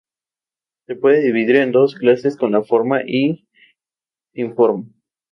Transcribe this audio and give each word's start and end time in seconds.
Se 0.87 0.95
puede 0.95 1.21
dividir 1.21 1.57
en 1.57 1.71
dos 1.71 1.93
clases, 1.93 2.35
con 2.35 2.53
la 2.53 2.63
forma 2.63 3.03
y 3.03 3.47
sin 4.33 4.55
forma. 4.55 4.85